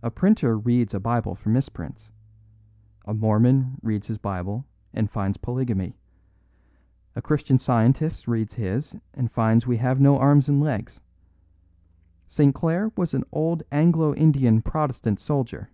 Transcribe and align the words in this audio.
A 0.00 0.12
printer 0.12 0.56
reads 0.56 0.94
a 0.94 1.00
Bible 1.00 1.34
for 1.34 1.48
misprints. 1.48 2.12
A 3.04 3.12
Mormon 3.12 3.80
reads 3.82 4.06
his 4.06 4.16
Bible, 4.16 4.64
and 4.94 5.10
finds 5.10 5.38
polygamy; 5.38 5.98
a 7.16 7.20
Christian 7.20 7.58
Scientist 7.58 8.28
reads 8.28 8.54
his, 8.54 8.94
and 9.12 9.28
finds 9.28 9.66
we 9.66 9.78
have 9.78 10.00
no 10.00 10.16
arms 10.20 10.48
and 10.48 10.60
legs. 10.62 11.00
St. 12.28 12.54
Clare 12.54 12.92
was 12.96 13.12
an 13.12 13.24
old 13.32 13.64
Anglo 13.72 14.14
Indian 14.14 14.62
Protestant 14.62 15.18
soldier. 15.18 15.70